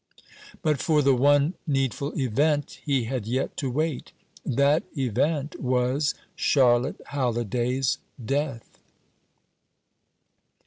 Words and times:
But 0.63 0.79
for 0.81 1.03
the 1.03 1.13
one 1.13 1.53
needful 1.67 2.17
event 2.19 2.79
he 2.83 3.03
had 3.03 3.27
yet 3.27 3.55
to 3.57 3.69
wait. 3.69 4.13
That 4.43 4.81
event 4.97 5.61
was 5.61 6.15
Charlotte 6.35 6.99
Halliday's 7.09 7.99
death. 8.25 8.79